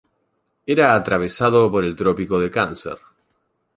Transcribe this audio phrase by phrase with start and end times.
[0.65, 2.97] Era atravesado por el trópico de Cáncer.